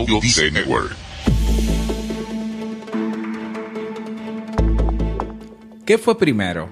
[0.00, 0.18] Audio
[0.50, 0.96] Network.
[5.84, 6.70] ¿Qué fue primero?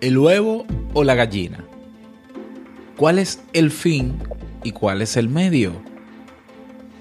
[0.00, 0.64] ¿El huevo
[0.94, 1.62] o la gallina?
[2.96, 4.18] ¿Cuál es el fin
[4.64, 5.74] y cuál es el medio?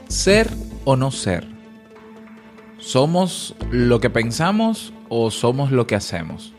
[0.10, 0.50] ¿Ser
[0.84, 1.48] o no ser?
[2.78, 6.54] ¿Somos lo que pensamos o somos lo que hacemos?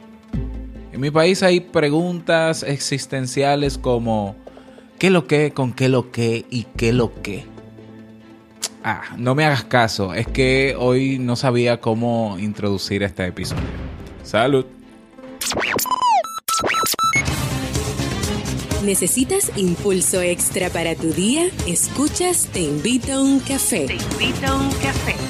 [0.93, 4.35] En mi país hay preguntas existenciales como
[4.99, 7.50] ¿qué lo que, con qué lo que y qué lo que?
[8.83, 13.63] Ah, no me hagas caso, es que hoy no sabía cómo introducir este episodio.
[14.23, 14.65] Salud.
[18.83, 21.51] ¿Necesitas impulso extra para tu día?
[21.67, 23.87] Escuchas Te invito a un café.
[23.87, 25.30] Te invito a un café.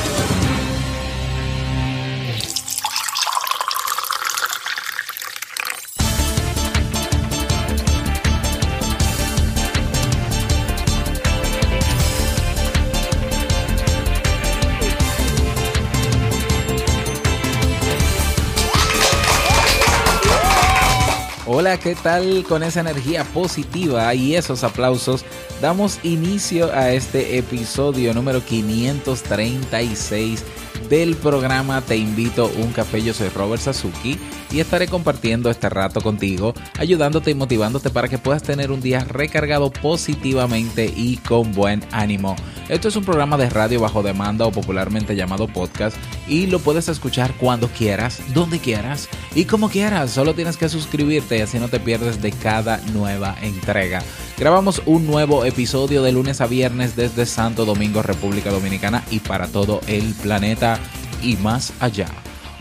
[21.83, 22.43] ¿Qué tal?
[22.47, 25.25] Con esa energía positiva y esos aplausos,
[25.61, 30.43] damos inicio a este episodio número 536
[30.89, 33.01] del programa Te invito un café.
[33.01, 34.17] Yo soy Robert Sasuki
[34.51, 39.05] y estaré compartiendo este rato contigo, ayudándote y motivándote para que puedas tener un día
[39.05, 42.35] recargado positivamente y con buen ánimo.
[42.69, 45.95] Esto es un programa de radio bajo demanda o popularmente llamado podcast
[46.31, 50.11] y lo puedes escuchar cuando quieras, donde quieras y como quieras.
[50.11, 54.01] Solo tienes que suscribirte y así no te pierdes de cada nueva entrega.
[54.37, 59.47] Grabamos un nuevo episodio de lunes a viernes desde Santo Domingo, República Dominicana y para
[59.47, 60.79] todo el planeta
[61.21, 62.07] y más allá.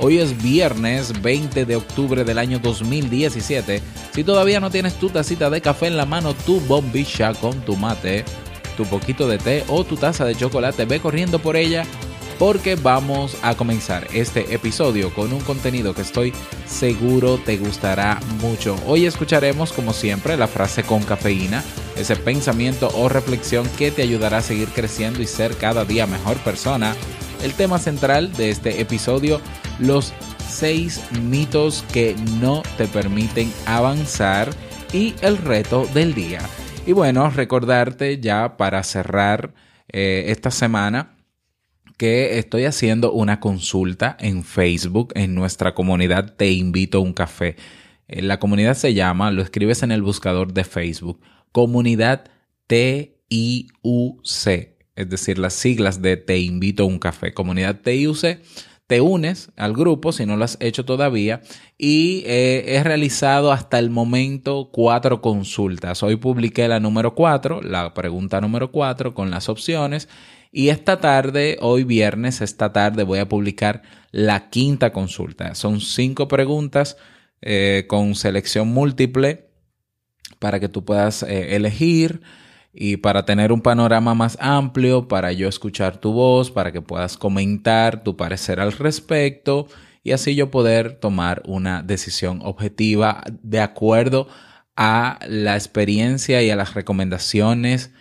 [0.01, 3.83] Hoy es viernes 20 de octubre del año 2017.
[4.13, 7.77] Si todavía no tienes tu tacita de café en la mano, tu bombilla con tu
[7.77, 8.25] mate,
[8.77, 11.85] tu poquito de té o tu taza de chocolate, ve corriendo por ella
[12.41, 16.33] porque vamos a comenzar este episodio con un contenido que estoy
[16.65, 18.77] seguro te gustará mucho.
[18.87, 21.63] Hoy escucharemos como siempre la frase con cafeína,
[21.99, 26.39] ese pensamiento o reflexión que te ayudará a seguir creciendo y ser cada día mejor
[26.39, 26.97] persona.
[27.43, 29.43] El tema central de este episodio,
[29.79, 30.15] los
[30.49, 34.49] seis mitos que no te permiten avanzar
[34.95, 36.41] y el reto del día.
[36.87, 39.53] Y bueno, recordarte ya para cerrar
[39.93, 41.20] eh, esta semana
[42.01, 47.57] que estoy haciendo una consulta en Facebook, en nuestra comunidad Te invito a un café.
[48.09, 51.21] Eh, la comunidad se llama, lo escribes en el buscador de Facebook,
[51.53, 52.25] comunidad
[52.69, 53.19] T-I-U-C,
[54.97, 58.41] es decir, las siglas de Te invito a un café, comunidad T-I-U-C.
[58.87, 61.43] Te unes al grupo si no lo has hecho todavía
[61.77, 66.03] y eh, he realizado hasta el momento cuatro consultas.
[66.03, 70.09] Hoy publiqué la número cuatro, la pregunta número cuatro con las opciones
[70.53, 75.55] y esta tarde, hoy viernes, esta tarde voy a publicar la quinta consulta.
[75.55, 76.97] Son cinco preguntas
[77.41, 79.51] eh, con selección múltiple
[80.39, 82.23] para que tú puedas eh, elegir
[82.73, 87.17] y para tener un panorama más amplio, para yo escuchar tu voz, para que puedas
[87.17, 89.69] comentar tu parecer al respecto
[90.03, 94.29] y así yo poder tomar una decisión objetiva de acuerdo
[94.77, 97.93] a la experiencia y a las recomendaciones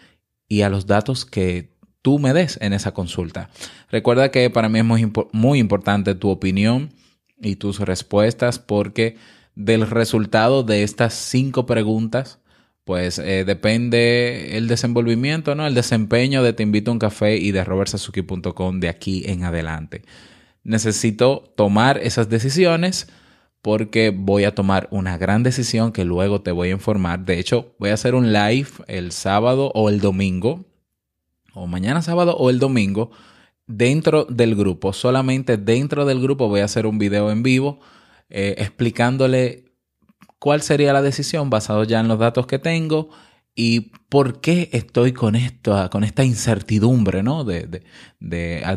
[0.48, 3.50] y a los datos que tú me des en esa consulta.
[3.92, 4.86] Recuerda que para mí es
[5.34, 6.94] muy, importante tu opinión
[7.42, 9.18] y tus respuestas porque
[9.56, 12.40] del resultado de estas cinco preguntas,
[12.86, 15.68] pues eh, depende el desenvolvimiento, ¿no?
[15.68, 20.04] El desempeño de Te invito a un café y de robertsazuki.com de aquí en adelante.
[20.64, 23.08] Necesito tomar esas decisiones
[23.62, 27.26] porque voy a tomar una gran decisión que luego te voy a informar.
[27.26, 30.69] De hecho, voy a hacer un live el sábado o el domingo
[31.54, 33.12] o mañana sábado o el domingo
[33.68, 34.94] dentro del grupo.
[34.94, 37.80] Solamente dentro del grupo voy a hacer un video en vivo
[38.30, 39.66] eh, explicándole
[40.40, 43.10] cuál sería la decisión basado ya en los datos que tengo
[43.56, 47.44] y por qué estoy con esto, con esta incertidumbre, ¿no?
[47.44, 47.84] De, de,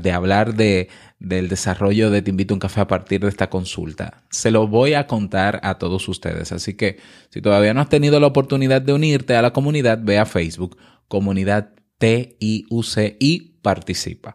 [0.00, 0.88] de, hablar de,
[1.20, 4.24] del desarrollo de Te invito a un café a partir de esta consulta.
[4.30, 6.50] Se lo voy a contar a todos ustedes.
[6.50, 6.98] Así que
[7.30, 10.76] si todavía no has tenido la oportunidad de unirte a la comunidad, ve a Facebook,
[11.06, 14.34] comunidad T-I-U-C y participa.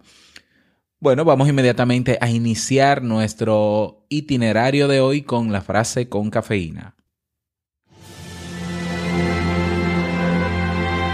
[1.01, 6.95] Bueno, vamos inmediatamente a iniciar nuestro itinerario de hoy con la frase con cafeína.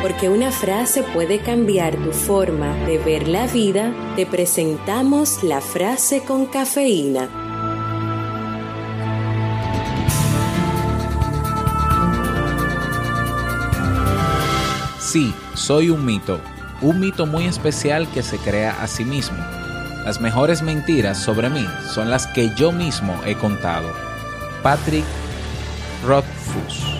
[0.03, 6.21] Porque una frase puede cambiar tu forma de ver la vida, te presentamos la frase
[6.21, 7.42] con cafeína.
[15.13, 16.41] Sí, soy un mito,
[16.81, 19.37] un mito muy especial que se crea a sí mismo.
[20.03, 21.63] Las mejores mentiras sobre mí
[21.93, 23.93] son las que yo mismo he contado.
[24.63, 25.05] Patrick
[26.03, 26.99] Rothfuss.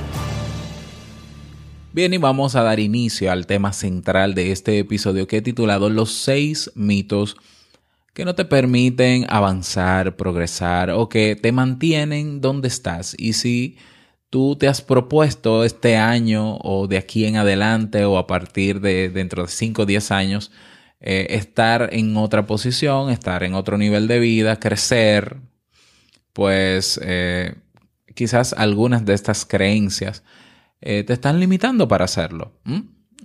[1.92, 5.90] Bien, y vamos a dar inicio al tema central de este episodio que he titulado
[5.90, 7.36] Los seis mitos
[8.14, 13.16] que no te permiten avanzar, progresar o que te mantienen donde estás.
[13.18, 13.76] Y si
[14.34, 19.12] tú te has propuesto este año o de aquí en adelante o a partir de
[19.12, 20.52] dentro de 5 o 10 años
[21.02, 25.38] eh, estar en otra posición, estar en otro nivel de vida, crecer,
[26.34, 27.54] pues eh,
[28.16, 30.24] quizás algunas de estas creencias
[30.82, 32.54] eh, te están limitando para hacerlo.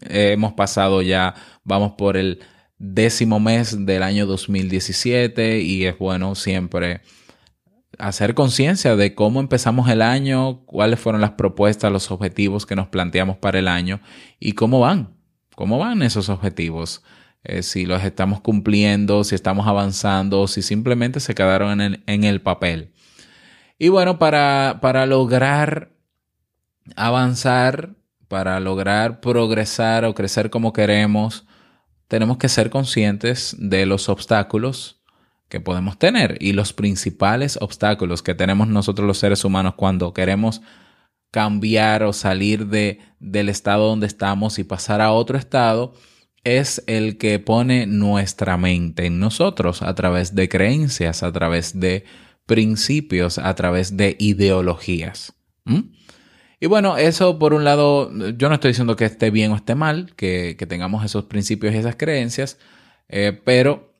[0.02, 1.34] hemos pasado ya,
[1.64, 2.40] vamos por el
[2.76, 7.00] décimo mes del año 2017 y es bueno siempre
[7.98, 12.88] hacer conciencia de cómo empezamos el año, cuáles fueron las propuestas, los objetivos que nos
[12.88, 14.00] planteamos para el año
[14.38, 15.16] y cómo van,
[15.54, 17.02] cómo van esos objetivos.
[17.44, 22.24] Eh, si los estamos cumpliendo, si estamos avanzando, si simplemente se quedaron en el, en
[22.24, 22.92] el papel.
[23.78, 25.92] Y bueno, para, para lograr
[26.96, 27.94] avanzar,
[28.28, 31.46] para lograr progresar o crecer como queremos,
[32.08, 34.97] tenemos que ser conscientes de los obstáculos
[35.48, 40.60] que podemos tener y los principales obstáculos que tenemos nosotros los seres humanos cuando queremos
[41.30, 45.94] cambiar o salir de, del estado donde estamos y pasar a otro estado
[46.44, 52.04] es el que pone nuestra mente en nosotros a través de creencias, a través de
[52.46, 55.34] principios, a través de ideologías.
[56.60, 59.74] Y bueno, eso por un lado, yo no estoy diciendo que esté bien o esté
[59.74, 62.58] mal, que, tengamos esos principios y esas creencias,
[63.08, 63.92] eh, pero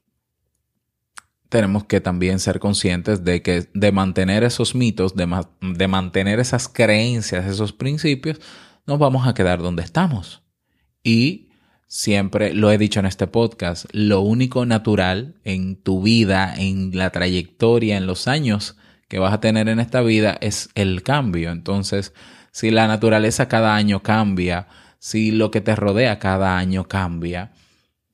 [1.49, 5.27] tenemos que también ser conscientes de que de mantener esos mitos, de,
[5.61, 8.41] de, mantener esas creencias, esos principios,
[8.87, 10.43] nos vamos a quedar donde estamos.
[11.03, 11.49] Y
[11.87, 17.11] siempre lo he dicho en este podcast, lo único natural en tu vida, en la
[17.11, 18.77] trayectoria, en los años
[19.09, 21.51] que vas a tener en esta vida es el cambio.
[21.51, 22.13] Entonces,
[22.53, 24.69] si la naturaleza cada año cambia,
[24.99, 27.53] si lo que te rodea cada año cambia,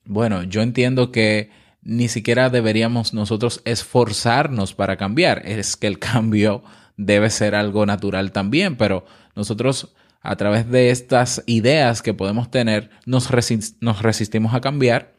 [0.05, 1.49] bueno, yo entiendo que
[1.85, 5.43] ni siquiera deberíamos nosotros esforzarnos para cambiar.
[5.45, 6.63] Es que el cambio
[6.97, 9.05] debe ser algo natural también, pero
[9.35, 15.13] nosotros a través de estas ideas que podemos tener nos, resistimos a cambiar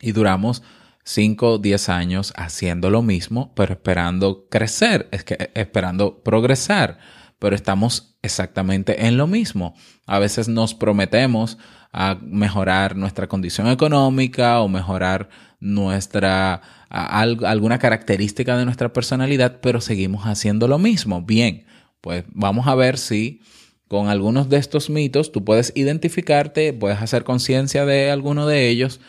[0.00, 0.62] y duramos
[1.04, 6.98] 5 o 10 años haciendo lo mismo, pero esperando crecer, es que, esperando progresar,
[7.38, 9.74] pero estamos exactamente en lo mismo.
[10.06, 11.58] A veces nos prometemos
[11.92, 15.28] a mejorar nuestra condición económica o mejorar
[15.64, 21.22] nuestra alguna característica de nuestra personalidad, pero seguimos haciendo lo mismo.
[21.22, 21.64] Bien,
[22.00, 23.40] pues vamos a ver si
[23.88, 29.00] con algunos de estos mitos tú puedes identificarte, puedes hacer conciencia de alguno de ellos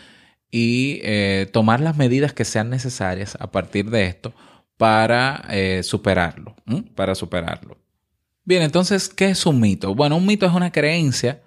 [0.49, 4.33] y eh, tomar las medidas que sean necesarias a partir de esto
[4.77, 6.55] para eh, superarlo,
[6.95, 7.77] para superarlo.
[8.43, 9.95] Bien, entonces, ¿qué es un mito?
[9.95, 11.41] Bueno, un mito es una creencia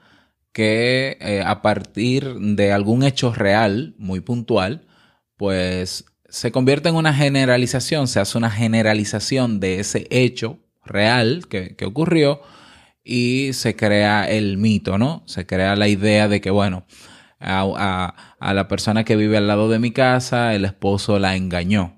[0.52, 4.87] que eh, a partir de algún hecho real, muy puntual,
[5.38, 11.74] pues se convierte en una generalización, se hace una generalización de ese hecho real que,
[11.86, 12.42] ocurrió
[13.02, 15.22] y se crea el mito, ¿no?
[15.24, 16.84] Se crea la idea de que, bueno,
[17.40, 21.96] a, la persona que vive al lado de mi casa, el esposo la engañó.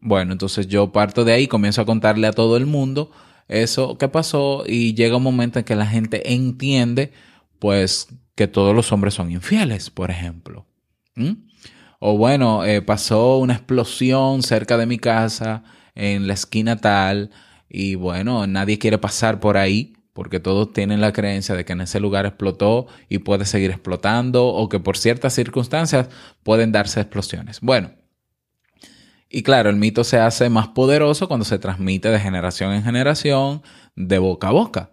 [0.00, 3.10] Bueno, entonces yo parto de ahí, comienzo a contarle a todo el mundo
[3.48, 7.12] eso que pasó y llega un momento en que la gente entiende,
[7.58, 10.66] pues, que todos los hombres son infieles, por ejemplo.
[12.04, 15.62] O bueno, eh, pasó una explosión cerca de mi casa,
[15.94, 17.30] en la esquina tal,
[17.68, 21.82] y bueno, nadie quiere pasar por ahí porque todos tienen la creencia de que en
[21.82, 26.08] ese lugar explotó y puede seguir explotando o que por ciertas circunstancias
[26.42, 27.60] pueden darse explosiones.
[27.60, 27.92] Bueno,
[29.30, 33.62] y claro, el mito se hace más poderoso cuando se transmite de generación en generación,
[33.94, 34.90] de boca a boca.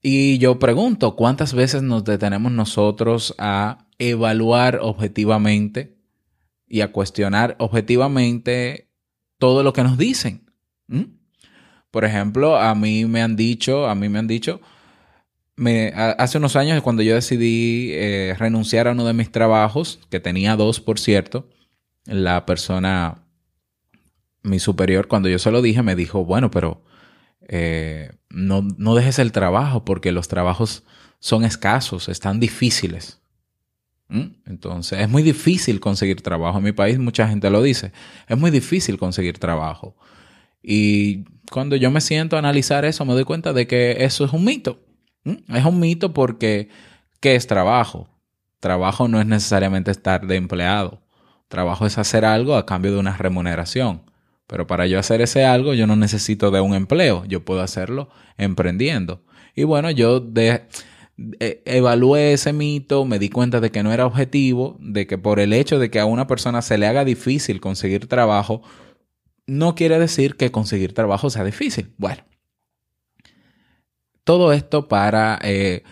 [0.00, 5.96] Y yo pregunto, ¿cuántas veces nos detenemos nosotros a evaluar objetivamente
[6.66, 8.88] y a cuestionar objetivamente
[9.38, 10.50] todo lo que nos dicen.
[11.90, 14.60] Por ejemplo, a mí me han dicho, a mí me han dicho,
[15.56, 20.18] me, hace unos años cuando yo decidí eh, renunciar a uno de mis trabajos, que
[20.18, 21.50] tenía dos, por cierto,
[22.06, 23.26] la persona,
[24.42, 26.82] mi superior, cuando yo se lo dije, me dijo, bueno, pero
[27.48, 30.84] eh, no, no dejes el trabajo porque los trabajos
[31.18, 33.19] son escasos, están difíciles.
[34.10, 34.34] ¿Mm?
[34.46, 36.58] Entonces, es muy difícil conseguir trabajo.
[36.58, 37.92] En mi país mucha gente lo dice.
[38.28, 39.96] Es muy difícil conseguir trabajo.
[40.62, 44.32] Y cuando yo me siento a analizar eso, me doy cuenta de que eso es
[44.32, 44.80] un mito.
[45.24, 45.54] ¿Mm?
[45.54, 46.68] Es un mito porque,
[47.20, 48.08] ¿qué es trabajo?
[48.58, 51.00] Trabajo no es necesariamente estar de empleado.
[51.48, 54.02] Trabajo es hacer algo a cambio de una remuneración.
[54.46, 57.24] Pero para yo hacer ese algo, yo no necesito de un empleo.
[57.26, 59.22] Yo puedo hacerlo emprendiendo.
[59.54, 60.66] Y bueno, yo de,
[61.38, 65.40] e, evalué ese mito, me di cuenta de que no era objetivo, de que por
[65.40, 68.62] el hecho de que a una persona se le haga difícil conseguir trabajo,
[69.46, 71.92] no quiere decir que conseguir trabajo sea difícil.
[71.98, 72.22] Bueno,
[74.24, 75.82] todo esto para eh,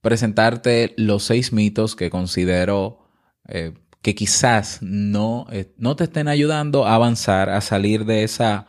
[0.00, 3.08] presentarte los seis mitos que considero
[3.48, 8.66] eh, que quizás no, eh, no te estén ayudando a avanzar, a salir de esa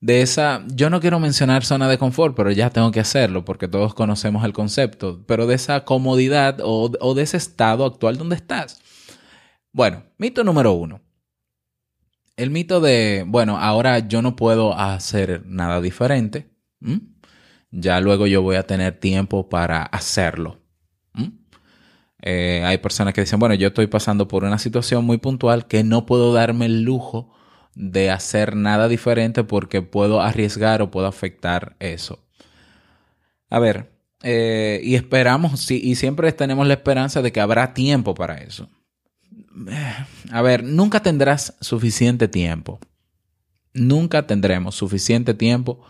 [0.00, 3.66] de esa, yo no quiero mencionar zona de confort, pero ya tengo que hacerlo porque
[3.66, 8.80] todos conocemos el concepto, pero de esa comodidad o, de ese estado actual donde estás.
[9.72, 11.00] Bueno, mito número uno.
[12.36, 16.48] El mito de, bueno, ahora yo no puedo hacer nada diferente.
[17.72, 20.60] Ya luego yo voy a tener tiempo para hacerlo.
[22.20, 25.84] Eh, hay personas que dicen, bueno, yo estoy pasando por una situación muy puntual que
[25.84, 27.32] no puedo darme el lujo
[27.78, 32.18] de hacer nada diferente porque puedo arriesgar o puedo afectar eso.
[33.48, 33.92] A ver,
[34.24, 38.68] eh, y esperamos, y siempre tenemos la esperanza de que habrá tiempo para eso.
[39.70, 39.94] Eh,
[40.32, 42.80] a ver, nunca tendrás suficiente tiempo.
[43.74, 45.80] Nunca tendremos suficiente tiempo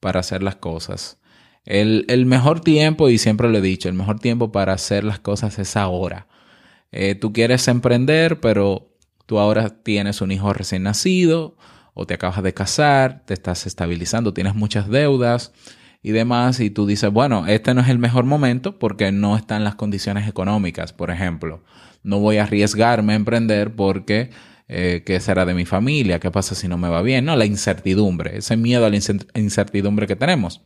[0.00, 1.18] para hacer las cosas.
[1.66, 5.58] El, mejor tiempo, y siempre lo he dicho, el mejor tiempo para hacer las cosas
[5.58, 6.26] es ahora.
[6.90, 8.93] Eh, tú quieres emprender, pero
[9.26, 11.56] Tú ahora tienes un hijo recién nacido
[11.94, 15.52] o te acabas de casar, te estás estabilizando, tienes muchas deudas
[16.02, 19.64] y demás, y tú dices, bueno, este no es el mejor momento porque no están
[19.64, 21.64] las condiciones económicas, por ejemplo.
[22.02, 24.30] No voy a arriesgarme a emprender porque
[24.68, 26.18] eh, ¿qué será de mi familia?
[26.20, 27.24] ¿Qué pasa si no me va bien?
[27.24, 28.96] No, la incertidumbre, ese miedo a la
[29.34, 30.62] incertidumbre que tenemos.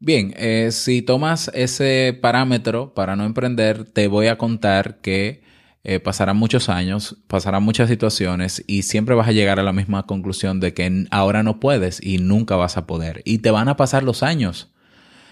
[0.00, 5.43] Bien, eh, si tomas ese parámetro para no emprender, te voy a contar que
[5.86, 10.06] eh, pasarán muchos años, pasarán muchas situaciones y siempre vas a llegar a la misma
[10.06, 13.20] conclusión de que ahora no puedes y nunca vas a poder.
[13.26, 14.72] Y te van a pasar los años.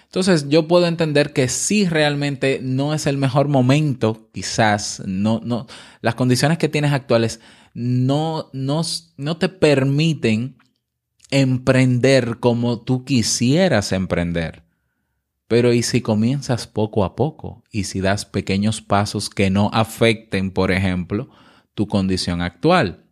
[0.04, 5.66] Entonces yo puedo entender que sí realmente no es el mejor momento, quizás, no, no,
[6.02, 7.40] las condiciones que tienes actuales
[7.72, 8.82] no, no,
[9.16, 10.58] no te permiten
[11.30, 14.64] emprender como tú quisieras emprender.
[15.52, 17.62] Pero ¿y si comienzas poco a poco?
[17.70, 21.28] ¿Y si das pequeños pasos que no afecten, por ejemplo,
[21.74, 23.04] tu condición actual?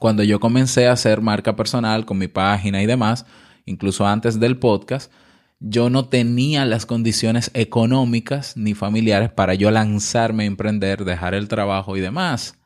[0.00, 3.24] Cuando yo comencé a hacer marca personal con mi página y demás,
[3.66, 5.12] incluso antes del podcast,
[5.60, 11.46] yo no tenía las condiciones económicas ni familiares para yo lanzarme a emprender, dejar el
[11.46, 12.58] trabajo y demás.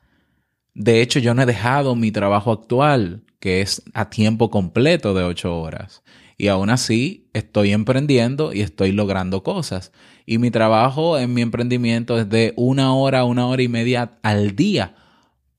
[0.73, 5.25] De hecho, yo no he dejado mi trabajo actual, que es a tiempo completo de
[5.25, 6.03] ocho horas.
[6.37, 9.93] Y aún así estoy emprendiendo y estoy logrando cosas.
[10.27, 14.57] Y mi trabajo en mi emprendimiento es de una hora, una hora y media al
[14.57, 14.97] día,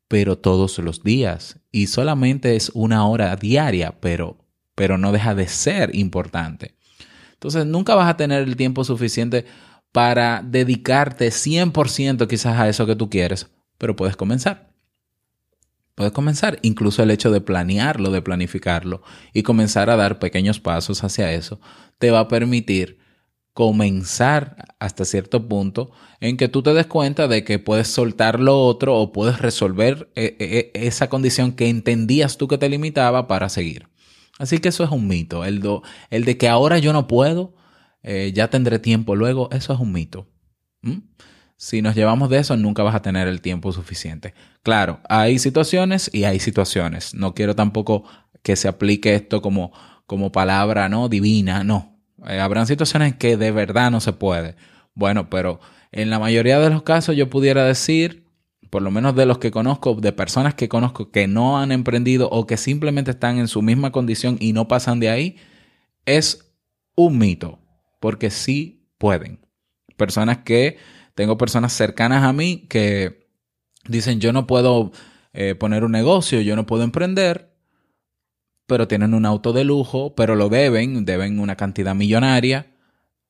[0.08, 1.60] pero todos los días.
[1.72, 4.38] Y solamente es una hora diaria, pero,
[4.76, 6.76] pero no deja de ser importante.
[7.34, 9.46] Entonces nunca vas a tener el tiempo suficiente
[9.92, 14.75] para dedicarte 100% quizás a eso que tú quieres, pero puedes comenzar.
[15.96, 19.02] Puedes comenzar, incluso el hecho de planearlo, de planificarlo
[19.34, 21.62] y comenzar a dar pequeños pasos hacia eso,
[21.98, 23.00] te va a permitir
[23.54, 28.62] comenzar hasta cierto punto en que tú te des cuenta de que puedes soltar lo
[28.62, 33.30] otro o puedes resolver eh, eh, eh, esa condición que entendías tú que te limitaba
[33.30, 33.88] para seguir.
[34.38, 35.46] Así que eso es un mito.
[35.46, 35.64] El,
[36.10, 37.56] el de que ahora yo no puedo,
[38.04, 40.28] ya tendré tiempo luego, eso es un mito.
[40.82, 41.00] ¿Mm?
[41.58, 44.34] Si nos llevamos de eso, nunca vas a tener el tiempo suficiente.
[44.62, 47.14] Claro, hay situaciones y hay situaciones.
[47.14, 48.04] No quiero tampoco
[48.44, 49.72] que se aplique esto como,
[50.06, 51.98] como palabra no divina, no.
[52.28, 54.56] Eh, habrán situaciones que de verdad no se puede.
[54.94, 55.60] Bueno, pero
[55.92, 58.28] en la mayoría de los casos yo pudiera decir,
[58.70, 62.30] por lo menos de los que conozco, de personas que conozco que no han emprendido
[62.30, 65.38] o que simplemente están en su misma condición y no pasan de ahí,
[66.06, 66.54] es
[66.96, 67.60] un mito,
[68.00, 69.40] porque sí pueden.
[69.98, 70.78] Personas que
[71.16, 73.28] tengo personas cercanas a mí que
[73.88, 74.92] dicen yo no puedo
[75.34, 77.56] eh, poner un negocio, yo no puedo emprender,
[78.68, 82.72] pero tienen un auto de lujo, pero lo deben, deben una cantidad millonaria,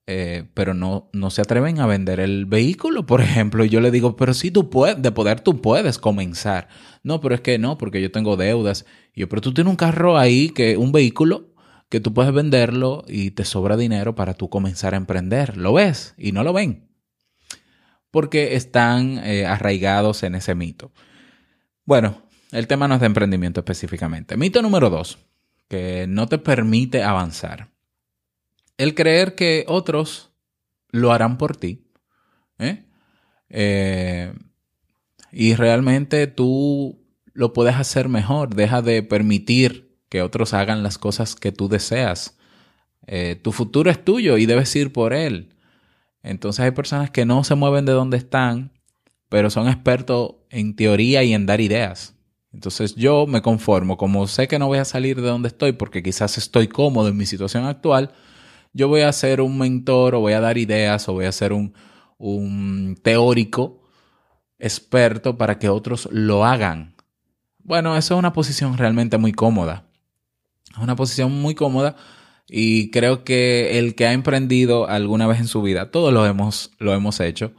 [0.07, 3.65] eh, pero no, no se atreven a vender el vehículo, por ejemplo.
[3.65, 6.67] Y yo le digo, pero si tú puedes, de poder tú puedes comenzar.
[7.03, 8.85] No, pero es que no, porque yo tengo deudas.
[9.13, 11.53] Y yo, pero tú tienes un carro ahí, que un vehículo
[11.89, 15.57] que tú puedes venderlo y te sobra dinero para tú comenzar a emprender.
[15.57, 16.13] ¿Lo ves?
[16.17, 16.94] Y no lo ven.
[18.15, 20.93] Porque están eh, arraigados en ese mito.
[21.83, 22.21] Bueno,
[22.53, 24.37] el tema no es de emprendimiento específicamente.
[24.37, 25.17] Mito número dos,
[25.67, 27.73] que no te permite avanzar.
[28.77, 30.31] El creer que otros
[30.91, 31.91] lo harán por ti.
[32.57, 32.85] ¿eh?
[33.49, 34.33] Eh,
[35.33, 38.55] y realmente tú lo puedes hacer mejor.
[38.55, 42.37] Deja de permitir que otros hagan las cosas que tú deseas.
[43.07, 45.54] Eh, tu futuro es tuyo y debes ir por él.
[46.25, 48.71] Entonces hay personas que no se mueven de donde están,
[49.29, 52.15] pero son expertos en teoría y en dar ideas.
[52.51, 56.01] Entonces yo me conformo, como sé que no voy a salir de donde estoy porque
[56.01, 58.11] quizás estoy cómodo en mi situación actual,
[58.73, 61.53] yo voy a ser un mentor o voy a dar ideas o voy a ser
[61.53, 61.75] un,
[62.17, 63.83] un teórico
[64.57, 66.95] experto para que otros lo hagan.
[67.59, 69.85] Bueno, eso es una posición realmente muy cómoda.
[70.71, 71.95] Es una posición muy cómoda
[72.47, 76.71] y creo que el que ha emprendido alguna vez en su vida, todos lo hemos,
[76.79, 77.53] lo hemos hecho,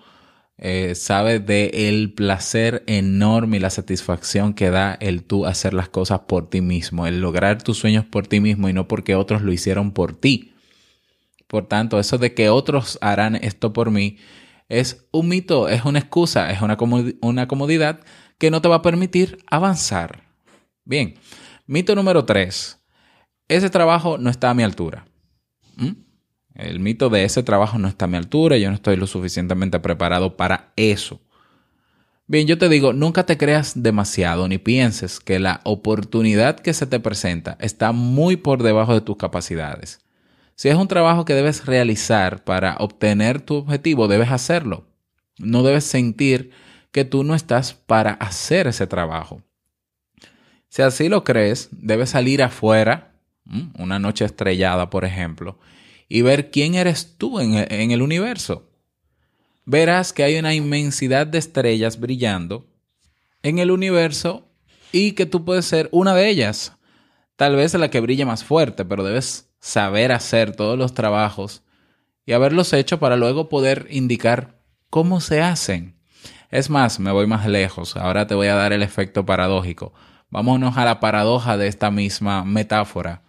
[0.59, 5.89] eh, sabe de el placer enorme y la satisfacción que da el tú hacer las
[5.89, 9.43] cosas por ti mismo, el lograr tus sueños por ti mismo y no porque otros
[9.43, 10.55] lo hicieron por ti.
[11.47, 14.19] Por tanto, eso de que otros harán esto por mí
[14.69, 16.77] es un mito, es una excusa, es una,
[17.21, 18.01] una comodidad
[18.39, 20.23] que no te va a permitir avanzar.
[20.85, 21.15] Bien,
[21.67, 22.76] mito número tres.
[23.49, 25.07] Ese trabajo no está a mi altura.
[25.77, 25.93] ¿Mm?
[26.55, 29.79] El mito de ese trabajo no está a mi altura, yo no estoy lo suficientemente
[29.79, 31.21] preparado para eso.
[32.27, 36.87] Bien, yo te digo, nunca te creas demasiado ni pienses que la oportunidad que se
[36.87, 40.01] te presenta está muy por debajo de tus capacidades.
[40.57, 44.87] Si es un trabajo que debes realizar para obtener tu objetivo, debes hacerlo.
[45.39, 46.51] No debes sentir
[46.91, 49.43] que tú no estás para hacer ese trabajo.
[50.69, 53.13] Si así lo crees, debes salir afuera,
[53.79, 55.59] una noche estrellada, por ejemplo,
[56.09, 58.71] y ver quién eres tú en el universo.
[59.65, 62.67] Verás que hay una inmensidad de estrellas brillando
[63.43, 64.49] en el universo
[64.93, 66.77] y que tú puedes ser una de ellas.
[67.37, 71.65] Tal vez la que brille más fuerte, pero debes saber hacer todos los trabajos
[72.25, 75.97] y haberlos hecho para luego poder indicar cómo se hacen.
[76.51, 79.93] Es más, me voy más lejos, ahora te voy a dar el efecto paradójico.
[80.31, 83.23] Vámonos a la paradoja de esta misma metáfora.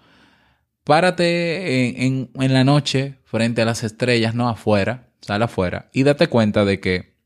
[0.87, 6.63] Párate en, la noche frente a las estrellas, no afuera, sal afuera y date cuenta
[6.63, 7.17] de que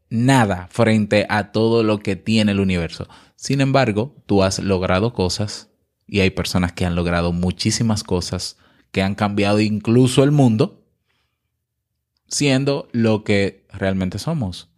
[0.09, 3.09] nada frente a todo lo que tiene el universo.
[3.37, 5.71] Sin embargo, tú has logrado cosas
[6.07, 8.57] y hay personas que han logrado muchísimas cosas
[8.93, 10.87] que han cambiado incluso el mundo
[12.29, 14.71] siendo lo que realmente somos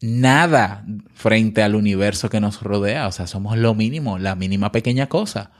[0.00, 3.08] nada frente al universo que nos rodea.
[3.08, 5.50] O sea, somos lo mínimo, la mínima pequeña cosa.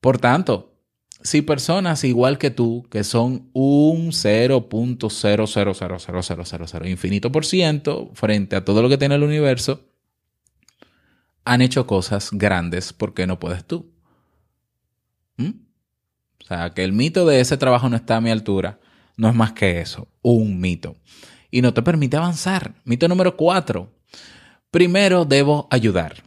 [0.00, 0.74] Por tanto,
[1.22, 8.82] si personas igual que tú, que son un 0.0000000 infinito por ciento frente a todo
[8.82, 9.93] lo que tiene el universo,
[11.44, 13.92] han hecho cosas grandes, ¿por qué no puedes tú?
[15.36, 15.50] ¿Mm?
[16.42, 18.80] O sea, que el mito de ese trabajo no está a mi altura,
[19.16, 20.96] no es más que eso, un mito
[21.54, 22.74] y no te permite avanzar.
[22.84, 23.92] Mito número cuatro.
[24.72, 26.24] Primero debo ayudar.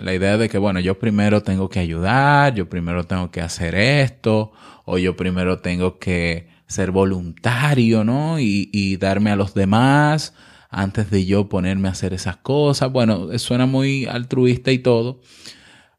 [0.00, 3.74] La idea de que, bueno, yo primero tengo que ayudar, yo primero tengo que hacer
[3.74, 4.52] esto,
[4.86, 8.38] o yo primero tengo que ser voluntario, ¿no?
[8.40, 10.32] Y, darme a los demás
[10.68, 12.92] antes de yo ponerme a hacer esas cosas.
[12.92, 15.20] Bueno, suena muy altruista y todo,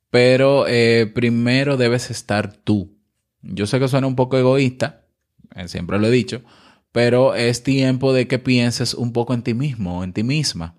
[0.10, 2.98] pero eh, primero debes estar tú.
[3.42, 5.06] Yo sé que suena un poco egoísta,
[5.56, 6.42] eh, siempre lo he dicho,
[6.92, 10.76] pero es tiempo de que pienses un poco en ti mismo en ti misma.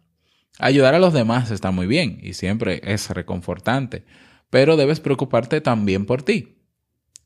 [0.59, 4.05] Ayudar a los demás está muy bien y siempre es reconfortante,
[4.51, 6.59] pero debes preocuparte también por ti.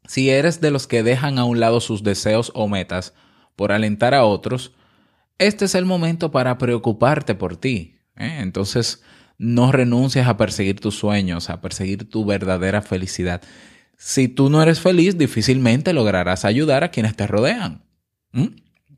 [0.07, 3.15] Si eres de los que dejan a un lado sus deseos o metas
[3.57, 4.75] por alentar a otros,
[5.39, 7.97] este es el momento para preocuparte por ti.
[8.17, 8.39] ¿eh?
[8.41, 9.03] Entonces,
[9.39, 13.43] no renuncies a perseguir tus sueños, a perseguir tu verdadera felicidad.
[13.97, 17.85] Si tú no eres feliz, difícilmente lograrás ayudar a quienes te rodean.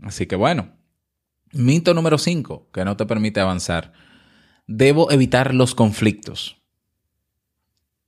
[0.02, 0.72] Así que bueno,
[1.52, 3.92] mito número 5 que no te permite avanzar.
[4.66, 6.62] Debo evitar los conflictos.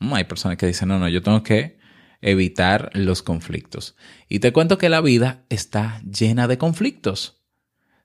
[0.01, 1.79] Mm, hay personas que dicen, no, no, yo tengo que
[2.21, 3.97] evitar los conflictos.
[4.29, 7.38] Y te cuento que la vida está llena de conflictos.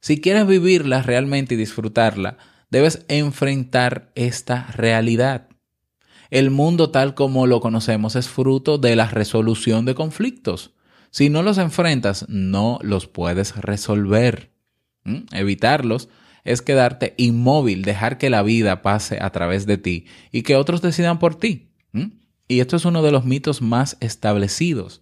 [0.04, 2.38] Si quieres vivirla realmente y disfrutarla,
[2.70, 5.48] debes enfrentar esta realidad.
[6.30, 10.74] El mundo tal como lo conocemos es fruto de la resolución de conflictos.
[11.10, 14.52] Si no los enfrentas, no los puedes resolver.
[15.06, 15.20] ¿Mm?
[15.32, 16.10] Evitarlos
[16.44, 20.82] es quedarte inmóvil, dejar que la vida pase a través de ti y que otros
[20.82, 21.70] decidan por ti.
[21.94, 22.08] ¿Mm?
[22.50, 25.02] Y esto es uno de los mitos más establecidos.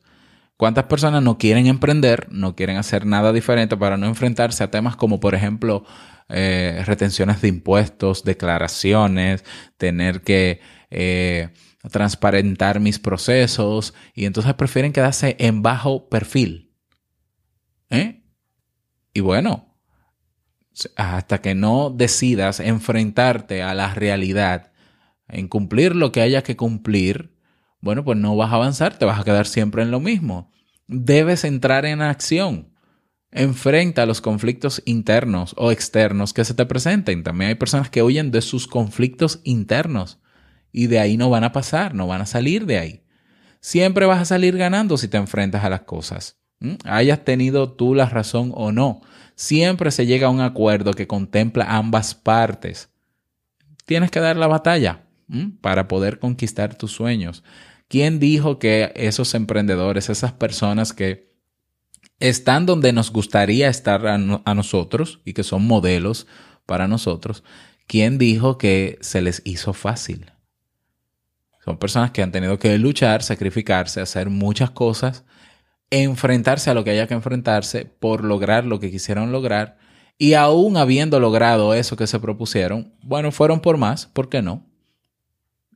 [0.61, 4.95] ¿Cuántas personas no quieren emprender, no quieren hacer nada diferente para no enfrentarse a temas
[4.95, 5.85] como, por ejemplo,
[6.29, 9.43] eh, retenciones de impuestos, declaraciones,
[9.77, 11.49] tener que eh,
[11.89, 16.75] transparentar mis procesos y entonces prefieren quedarse en bajo perfil?
[17.89, 18.21] ¿Eh?
[19.15, 19.79] Y bueno,
[20.95, 24.73] hasta que no decidas enfrentarte a la realidad,
[25.27, 27.35] en cumplir lo que haya que cumplir,
[27.81, 30.51] bueno, pues no vas a avanzar, te vas a quedar siempre en lo mismo.
[30.87, 32.69] Debes entrar en acción.
[33.31, 37.23] Enfrenta los conflictos internos o externos que se te presenten.
[37.23, 40.19] También hay personas que huyen de sus conflictos internos
[40.71, 43.03] y de ahí no van a pasar, no van a salir de ahí.
[43.61, 46.37] Siempre vas a salir ganando si te enfrentas a las cosas.
[46.85, 49.01] Hayas tenido tú la razón o no.
[49.35, 52.89] Siempre se llega a un acuerdo que contempla ambas partes.
[53.85, 55.05] Tienes que dar la batalla
[55.61, 57.43] para poder conquistar tus sueños.
[57.91, 61.29] ¿Quién dijo que esos emprendedores, esas personas que
[62.21, 66.25] están donde nos gustaría estar a, nosotros y que son modelos
[66.65, 67.43] para nosotros,
[67.87, 70.31] ¿quién dijo que se les hizo fácil?
[71.65, 75.25] Son personas que han tenido que luchar, sacrificarse, hacer muchas cosas,
[75.89, 79.79] enfrentarse a lo que haya que enfrentarse por lograr lo que quisieron lograr.
[80.17, 84.70] Y aún habiendo logrado eso que se propusieron, bueno, fueron por más, ¿por qué no?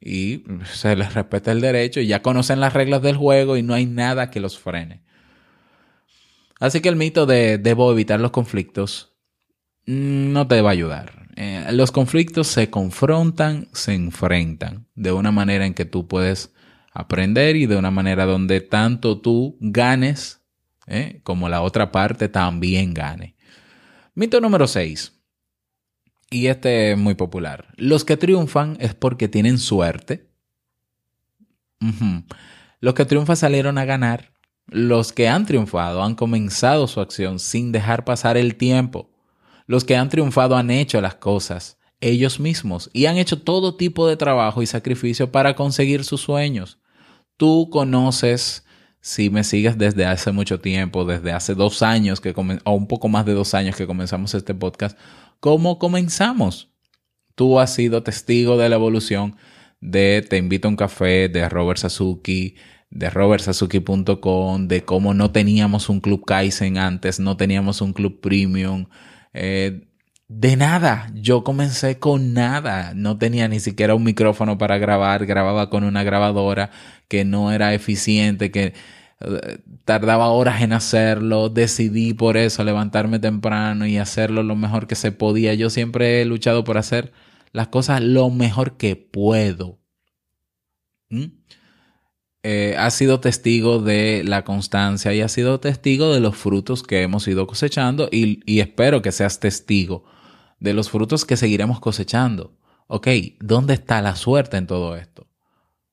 [0.05, 3.73] Y se les respeta el derecho y ya conocen las reglas del juego y no
[3.73, 5.01] hay nada que los frene.
[6.59, 9.15] Así que el mito de debo evitar los conflictos
[9.87, 11.27] mm, no te va a ayudar.
[11.35, 16.53] Eh, los conflictos se confrontan, se enfrentan de una manera en que tú puedes
[16.93, 20.41] aprender y de una manera donde tanto tú ganes
[20.87, 23.35] eh, como la otra parte también gane.
[24.13, 25.14] Mito número 6.
[26.35, 27.67] Y este es muy popular.
[27.77, 30.27] Los que triunfan es porque tienen suerte.
[32.81, 34.33] Los que triunfan salieron a ganar.
[34.67, 39.09] Los que han triunfado han comenzado su acción sin dejar pasar el tiempo.
[39.65, 44.05] Los que han triunfado han hecho las cosas ellos mismos y han hecho todo tipo
[44.05, 46.79] de trabajo y sacrificio para conseguir sus sueños.
[47.37, 48.64] Tú conoces,
[49.05, 53.07] si me sigues desde hace mucho tiempo, desde hace dos años que o un poco
[53.07, 54.97] más de dos años que comenzamos este podcast,
[55.39, 56.71] cómo comenzamos.
[57.35, 59.35] Tú has sido testigo de la evolución
[59.79, 62.55] de Te invito a un café, de Robert Sasuki,
[62.89, 68.87] de robertsazuki.com, de cómo no teníamos un club Kaizen antes, no teníamos un club premium.
[69.33, 69.87] Eh,
[70.27, 75.69] de nada, yo comencé con nada, no tenía ni siquiera un micrófono para grabar, grababa
[75.69, 76.71] con una grabadora
[77.07, 78.73] que no era eficiente, que
[79.85, 85.11] tardaba horas en hacerlo, decidí por eso levantarme temprano y hacerlo lo mejor que se
[85.11, 85.53] podía.
[85.53, 87.13] Yo siempre he luchado por hacer
[87.51, 89.79] las cosas lo mejor que puedo.
[91.09, 91.25] ¿Mm?
[92.43, 97.01] Eh, ha sido testigo de la constancia y ha sido testigo de los frutos que
[97.01, 100.03] hemos ido cosechando y, espero que seas testigo
[100.59, 102.57] de los frutos que seguiremos cosechando.
[102.87, 103.07] Ok,
[103.39, 105.27] ¿dónde está la suerte en todo esto?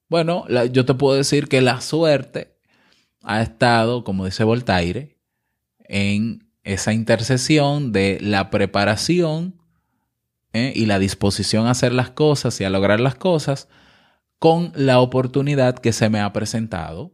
[0.09, 2.59] Bueno, yo te puedo decir que la suerte
[3.23, 5.17] ha estado, como dice Voltaire,
[5.79, 9.61] en esa intercesión de la preparación
[10.53, 10.73] ¿eh?
[10.75, 13.69] y la disposición a hacer las cosas y a lograr las cosas
[14.39, 17.13] con la oportunidad que se me ha presentado.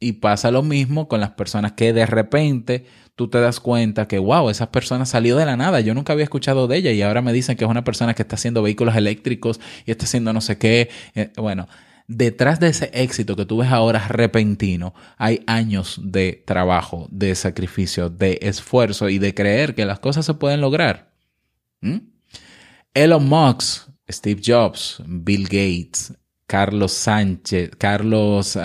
[0.00, 4.20] Y pasa lo mismo con las personas que de repente tú te das cuenta que,
[4.20, 5.80] wow, esa persona salió de la nada.
[5.80, 8.22] Yo nunca había escuchado de ella y ahora me dicen que es una persona que
[8.22, 10.88] está haciendo vehículos eléctricos y está haciendo no sé qué.
[11.16, 11.66] Eh, bueno,
[12.06, 18.08] detrás de ese éxito que tú ves ahora repentino, hay años de trabajo, de sacrificio,
[18.08, 21.10] de esfuerzo y de creer que las cosas se pueden lograr.
[21.80, 21.98] ¿Mm?
[22.94, 26.14] Elon Musk, Steve Jobs, Bill Gates,
[26.46, 28.56] Carlos Sánchez, Carlos...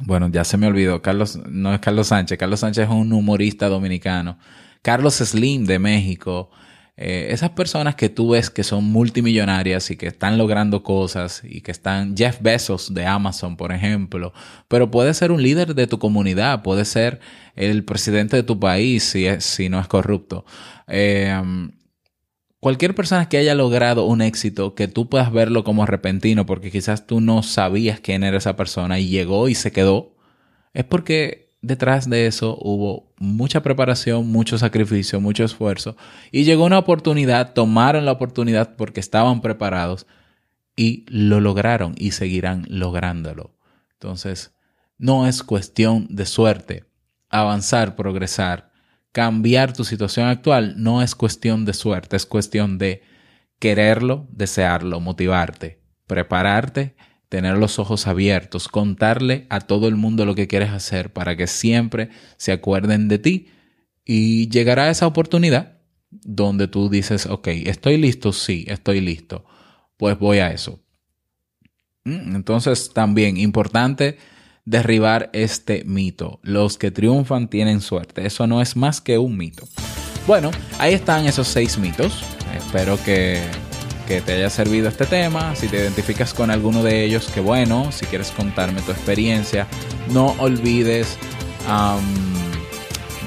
[0.00, 3.68] bueno, ya se me olvidó, Carlos, no es Carlos Sánchez, Carlos Sánchez es un humorista
[3.68, 4.38] dominicano,
[4.82, 6.50] Carlos Slim de México,
[6.98, 11.60] eh, esas personas que tú ves que son multimillonarias y que están logrando cosas y
[11.60, 14.32] que están Jeff Bezos de Amazon, por ejemplo,
[14.68, 17.20] pero puede ser un líder de tu comunidad, puede ser
[17.54, 20.46] el presidente de tu país si, si no es corrupto.
[20.88, 21.38] Eh,
[22.66, 27.06] cualquier persona que haya logrado un éxito, que tú puedas verlo como repentino, porque quizás
[27.06, 30.16] tú no sabías quién era esa persona y llegó y se quedó,
[30.74, 35.96] es porque detrás de eso hubo mucha preparación, mucho sacrificio, mucho esfuerzo
[36.32, 40.08] y llegó una oportunidad, tomaron la oportunidad porque estaban preparados
[40.74, 43.54] y lo lograron y seguirán lográndolo.
[43.92, 44.56] Entonces,
[44.98, 46.84] no es cuestión de suerte.
[47.28, 48.72] Avanzar, progresar,
[49.16, 53.00] cambiar tu situación actual no es cuestión de suerte, es cuestión de
[53.58, 56.96] quererlo, desearlo, motivarte, prepararte,
[57.30, 61.46] tener los ojos abiertos, contarle a todo el mundo lo que quieres hacer para que
[61.46, 63.48] siempre se acuerden de ti
[64.04, 65.78] y llegará esa oportunidad
[66.10, 69.46] donde tú dices, ok, estoy listo, sí, estoy listo,
[69.96, 70.84] pues voy a eso.
[72.04, 74.18] Mm, entonces también importante
[74.66, 76.40] derribar este mito.
[76.42, 78.26] Los que triunfan tienen suerte.
[78.26, 79.66] Eso no es más que un mito.
[80.26, 82.22] Bueno, ahí están esos seis mitos.
[82.54, 83.40] Espero que,
[84.06, 85.54] te haya servido este tema.
[85.54, 87.90] Si te identificas con alguno de ellos, que bueno.
[87.92, 89.66] Si quieres contarme tu experiencia,
[90.12, 91.16] no olvides...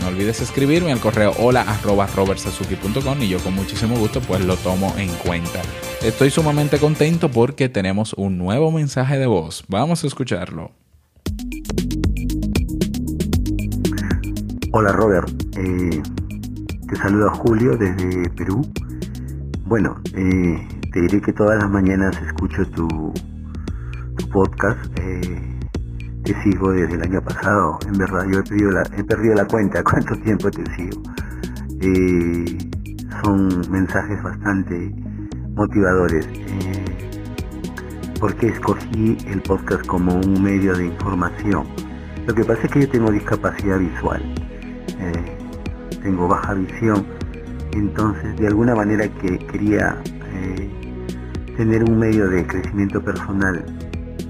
[0.02, 2.08] no olvides escribirme al correo hola arroba
[3.20, 5.62] y yo con muchísimo gusto pues lo tomo en cuenta.
[6.02, 9.64] Estoy sumamente contento porque tenemos un nuevo mensaje de voz.
[9.70, 10.72] Vamos a escucharlo.
[14.72, 16.02] Hola Robert, eh,
[16.88, 18.62] te saluda Julio desde Perú.
[19.66, 22.88] Bueno, eh, te diré que todas las mañanas escucho tu,
[24.32, 24.80] podcast.
[25.00, 25.60] Eh,
[26.24, 27.80] te sigo desde el año pasado.
[27.88, 31.02] En verdad, yo he perdido la, he perdido la cuenta cuánto tiempo te sigo.
[33.24, 34.96] son mensajes bastante
[35.56, 36.28] motivadores.
[38.20, 41.66] Porque escogí el podcast como un medio de información?
[42.28, 44.22] Lo que pasa es que yo tengo discapacidad visual
[46.02, 47.06] tengo baja visión,
[47.74, 49.98] entonces de alguna manera que quería
[50.34, 50.70] eh,
[51.58, 53.64] tener un medio de crecimiento personal.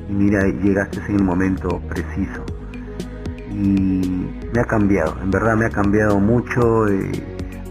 [0.10, 2.44] Y mira, llegaste en el momento preciso.
[3.52, 7.12] Y me ha cambiado, en verdad me ha cambiado mucho, eh,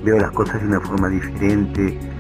[0.05, 2.18] veo las cosas de una forma diferente, eh,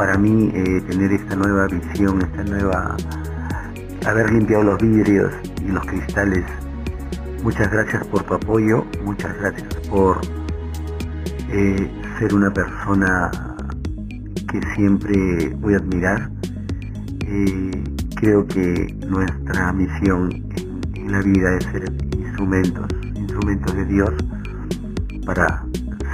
[0.00, 0.50] para mí
[0.88, 2.96] tener esta nueva visión, esta nueva,
[4.06, 5.30] haber limpiado los vidrios
[5.62, 6.42] y los cristales
[7.42, 10.20] Muchas gracias por tu apoyo, muchas gracias por
[11.50, 13.30] eh, ser una persona
[14.50, 16.30] que siempre voy a admirar.
[17.26, 17.84] Eh,
[18.16, 20.30] creo que nuestra misión
[20.94, 24.10] en, la vida es ser instrumentos, instrumentos de Dios
[25.26, 25.62] para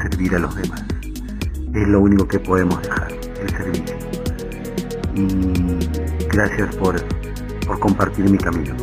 [0.03, 0.85] servir a los demás.
[1.73, 3.97] Es lo único que podemos dejar, el servicio.
[5.15, 7.03] Y gracias por,
[7.67, 8.75] por compartir mi camino.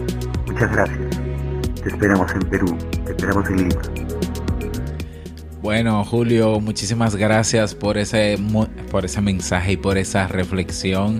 [0.48, 1.00] Muchas gracias.
[1.84, 3.82] Te esperamos en Perú, te esperamos en Lima.
[5.62, 8.38] Bueno, Julio, muchísimas gracias por ese,
[8.92, 11.20] por ese mensaje y por esa reflexión.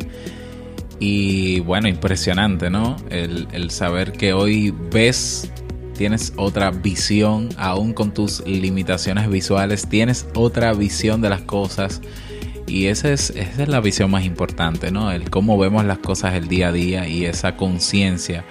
[1.00, 2.98] Y bueno, impresionante, ¿no?
[3.10, 5.52] El, el saber que hoy ves,
[5.98, 12.02] tienes otra visión, aún con tus limitaciones visuales, tienes otra visión de las cosas.
[12.68, 15.12] Y esa es, esa es la visión más importante, ¿no?
[15.12, 18.46] El cómo vemos las cosas el día a día y esa conciencia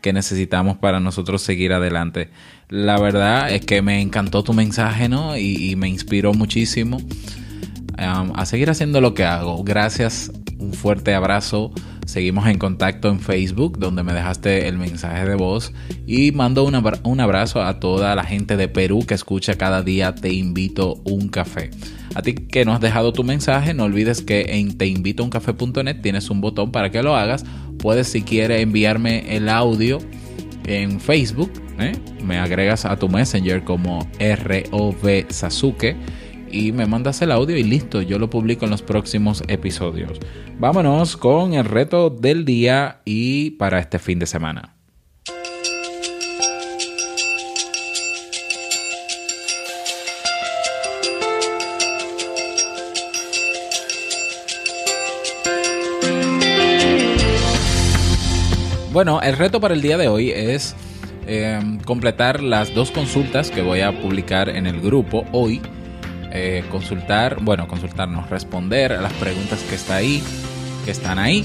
[0.00, 2.28] que necesitamos para nosotros seguir adelante.
[2.68, 5.36] La verdad es que me encantó tu mensaje, ¿no?
[5.38, 6.98] Y, me inspiró muchísimo
[7.96, 9.64] a seguir haciendo lo que hago.
[9.64, 11.72] Gracias, un fuerte abrazo.
[12.06, 15.72] Seguimos en contacto en Facebook, donde me dejaste el mensaje de voz.
[16.06, 20.32] Y mando un, abrazo a toda la gente de Perú que escucha cada día Te
[20.32, 21.70] invito un café.
[22.14, 26.40] A ti que no has dejado tu mensaje, no olvides que en teinvitouncafé.net tienes un
[26.40, 27.44] botón para que lo hagas
[27.84, 29.98] puedes si quieres enviarme el audio
[30.66, 31.52] en Facebook.
[31.78, 31.92] ¿eh?
[32.24, 35.94] Me agregas a tu Messenger como ROV Sasuke
[36.54, 40.20] y me mandas el audio y listo, yo lo publico en los próximos episodios.
[40.60, 44.74] Vámonos con el reto del día y para este fin de semana.
[58.92, 60.76] Bueno, el reto para el día de hoy es
[61.26, 65.60] em, completar las dos consultas que voy a publicar en el grupo hoy.
[66.36, 70.20] Eh, consultar, bueno, consultarnos, responder a las preguntas que está ahí,
[70.84, 71.44] que están ahí.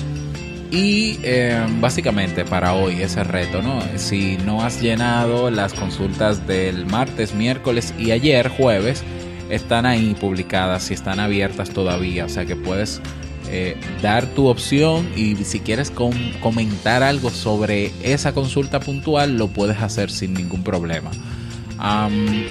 [0.72, 3.82] Y em, básicamente para hoy ese reto, ¿no?
[3.98, 9.04] Si no has llenado las consultas del martes, miércoles y ayer, jueves,
[9.52, 12.26] están ahí publicadas y están abiertas todavía.
[12.26, 13.00] O sea que puedes
[13.48, 19.80] eh, dar tu opción y si quieres comentar algo sobre esa consulta puntual, lo puedes
[19.82, 21.12] hacer sin ningún problema.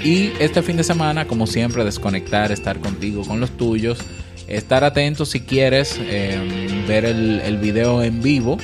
[0.03, 3.99] Y este fin de semana, como siempre, desconectar, estar contigo con los tuyos,
[4.47, 8.59] estar atento si quieres em, ver el, video en vivo,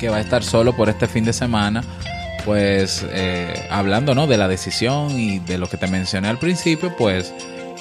[0.00, 1.84] que va a estar solo por este fin de semana
[2.44, 4.26] pues eh, hablando ¿no?
[4.26, 7.32] de la decisión y de lo que te mencioné al principio, pues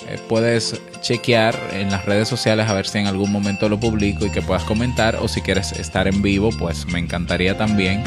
[0.08, 4.26] eh, puedes chequear en las redes sociales a ver si en algún momento lo publico
[4.26, 8.04] y que puedas comentar o si quieres estar en vivo, pues me encantaría también.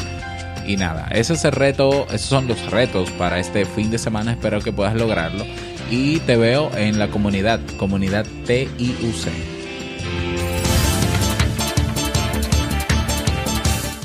[0.67, 4.31] Y nada, ese es el reto, esos son los retos para este fin de semana,
[4.31, 5.45] espero que puedas lograrlo.
[5.91, 9.29] Y te veo en la comunidad, comunidad TIUC.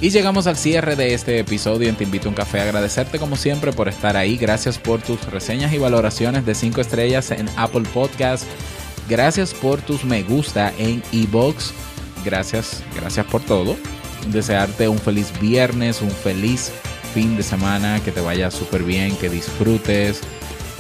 [0.03, 2.61] Y llegamos al cierre de este episodio en Te Invito a un Café.
[2.61, 4.39] Agradecerte como siempre por estar ahí.
[4.39, 8.45] Gracias por tus reseñas y valoraciones de 5 estrellas en Apple Podcast.
[9.11, 11.75] Gracias por tus me gusta en iBox.
[12.25, 13.77] Gracias, gracias por todo.
[14.29, 16.73] Desearte un feliz viernes, un feliz
[17.15, 20.21] fin de semana, que te vaya súper bien, que disfrutes.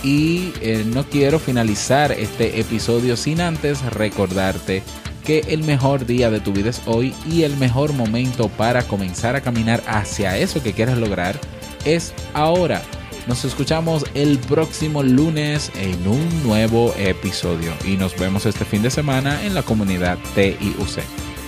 [0.02, 4.82] Y eh, no quiero finalizar este episodio sin antes recordarte
[5.24, 9.36] que el mejor día de tu vida es hoy y el mejor momento para comenzar
[9.36, 11.38] a caminar hacia eso que quieres lograr
[11.84, 12.82] es ahora.
[13.26, 18.90] Nos escuchamos el próximo lunes en un nuevo episodio y nos vemos este fin de
[18.90, 21.02] semana en la comunidad TIUC.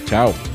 [0.07, 0.52] Chao.